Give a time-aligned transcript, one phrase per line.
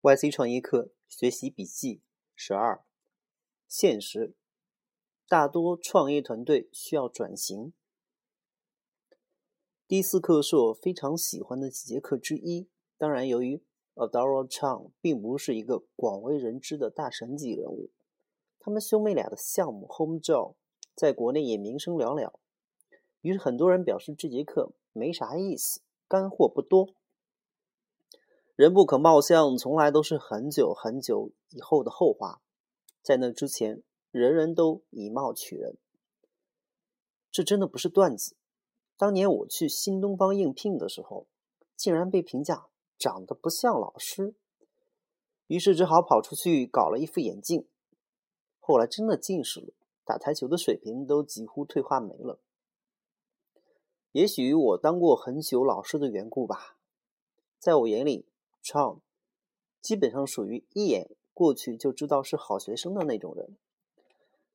[0.00, 2.02] YC 创业课学习笔记
[2.36, 2.84] 十二：
[3.66, 4.36] 现实，
[5.26, 7.72] 大多创业团队需要转型。
[9.88, 12.68] 第四课是我非常喜欢的几节课之一。
[12.96, 13.60] 当然，由于
[13.96, 17.90] Adora Chang 并不是一个广为人知的大神级人物，
[18.60, 20.54] 他们兄妹俩的项目 Home Job
[20.94, 22.34] 在国内也名声寥寥。
[23.22, 26.94] 于是，很多人表示这节课没啥意思，干货不多。
[28.58, 32.42] 人不可貌相，从来都是很久很久以后的后话。
[33.04, 35.76] 在那之前，人人都以貌取人。
[37.30, 38.34] 这真的不是段子。
[38.96, 41.28] 当年我去新东方应聘的时候，
[41.76, 42.66] 竟然被评价
[42.98, 44.34] 长得不像老师，
[45.46, 47.64] 于是只好跑出去搞了一副眼镜。
[48.58, 49.72] 后来真的近视了，
[50.04, 52.40] 打台球的水平都几乎退化没了。
[54.10, 56.76] 也许我当过很久老师的缘故吧，
[57.60, 58.26] 在我眼里。
[58.62, 59.00] 创
[59.80, 63.56] 基本上属于一眼过去就知道是好学生的那种人。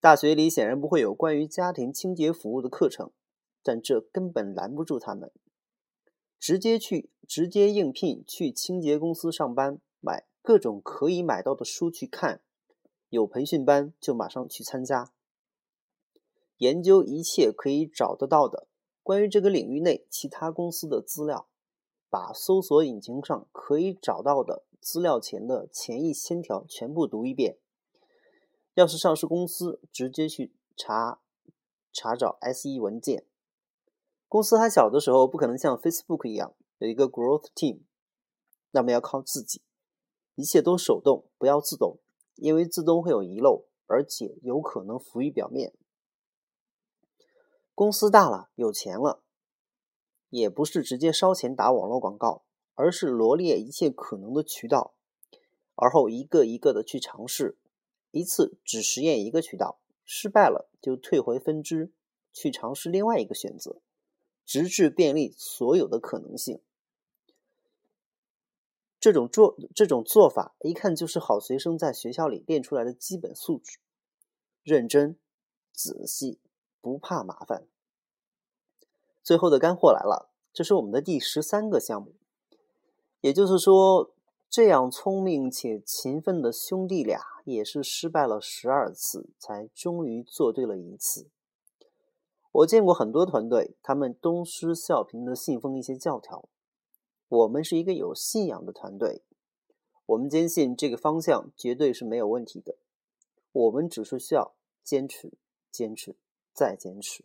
[0.00, 3.10] 大学里显然不会有关于家庭清洁服务的课程，
[3.62, 5.30] 但这根本拦不住他们，
[6.38, 12.40] 直接去直接应聘去清洁公司上班，买各种可以买到的书去看，
[13.10, 15.12] 有培训班就马上去参加，
[16.56, 18.68] 研究一切可以找得到的
[19.02, 21.49] 关于这个领域内其他公司的资料。
[22.10, 27.56] 把搜索引擎上可以找到的资料前的前一千条全部读一遍。
[28.74, 31.20] 要是上市公司，直接去查
[31.92, 33.24] 查找 SE 文件。
[34.28, 37.80] 公司还小的时候，不可能像 Facebook 一样有一个 Growth Team，
[38.70, 39.62] 那么要靠自己，
[40.34, 41.98] 一切都手动，不要自动，
[42.36, 45.72] 因为自动会有遗漏，而且有可能浮于表面。
[47.74, 49.22] 公司大了，有钱了。
[50.30, 54.94] 也不是直接烧钱打网络广告，而是罗列一切可能的渠道，
[55.74, 57.58] 而后一个一个的去尝试，
[58.10, 61.92] 一次只实验一个渠道，失败了就退回分支，
[62.32, 63.80] 去尝试另外一个选择，
[64.46, 66.62] 直至便利所有的可能性。
[68.98, 73.78] 这种做这种做法，一看就是好学生在学校里练出来的基本素质：
[74.62, 75.18] 认真、
[75.72, 76.38] 仔细，
[76.82, 77.66] 不怕麻烦。
[79.22, 82.14] 最后的干货来了，这是我们的第十三个项目。
[83.20, 84.12] 也就是说，
[84.48, 91.28] 这样聪明且勤奋的兄弟俩，也是失败了十二次，才终于做对了一次。
[92.52, 96.48] 我见过很多团队，他们东施效颦的信奉一些教条。
[97.28, 99.22] 我们是一个有信仰的团队，
[100.06, 102.76] 我们坚信这个方向绝对是没有问题的。
[103.52, 105.34] 我们只是需要坚持、
[105.70, 106.16] 坚持、
[106.52, 107.24] 再坚持。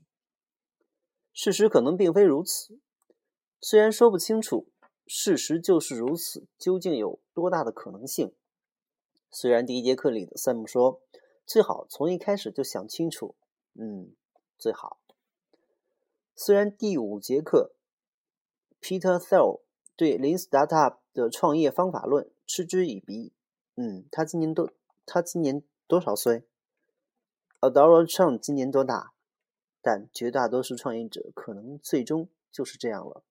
[1.36, 2.80] 事实可能并非如此，
[3.60, 4.70] 虽然说不清楚，
[5.06, 6.48] 事实就是如此。
[6.58, 8.34] 究竟有多大的可能性？
[9.30, 11.02] 虽然第一节课里的 Sam 说
[11.46, 13.36] 最好从一开始就想清楚，
[13.74, 14.16] 嗯，
[14.58, 15.02] 最好。
[16.38, 17.76] 虽然第五节课
[18.80, 19.60] Peter Thiel
[19.98, 23.34] 对 Lean Startup 的创业方法论嗤之以鼻，
[23.76, 24.72] 嗯，他今年多
[25.06, 26.48] 他今年多少岁
[27.60, 29.12] ？Adora Chang 今年多大？
[29.86, 33.24] 但绝大多数创业者可能最终就是这样了。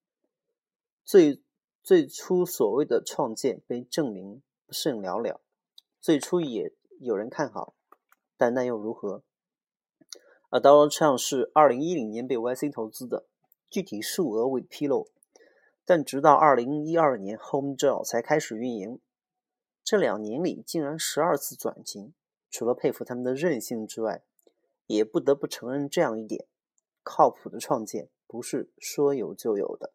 [1.05, 1.43] 最
[1.83, 5.41] 最初所谓的创建被证明不甚了了，
[6.01, 7.75] 最初也有人看好，
[8.37, 9.25] 但那又如何
[10.51, 13.27] ？Adora Chang 是二零一零年被 YC 投资的，
[13.69, 15.09] 具体数额未披露。
[15.85, 19.01] 但直到二零一二年 Home Job 才开始运营，
[19.83, 22.15] 这两年里竟然十二次转型。
[22.49, 24.23] 除了佩服他们的韧性之外，
[24.87, 26.47] 也不得不承认这样一点：
[27.03, 29.93] 靠谱的创建不是说有就有的。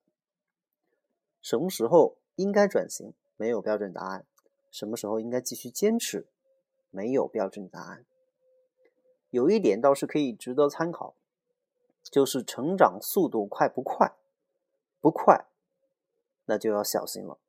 [1.41, 4.25] 什么时候应该转型，没有标准答案；
[4.71, 6.27] 什么时候应该继续坚持，
[6.89, 8.05] 没有标准答案。
[9.29, 11.15] 有一点倒是可以值得参考，
[12.03, 14.13] 就是成长速度快不快？
[14.99, 15.45] 不快，
[16.45, 17.39] 那就要小心了。